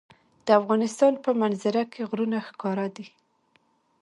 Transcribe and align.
د 0.45 0.47
افغانستان 0.59 1.13
په 1.23 1.29
منظره 1.41 1.83
کې 1.91 2.01
غرونه 2.09 2.37
ښکاره 2.47 2.87
ده. 2.95 3.05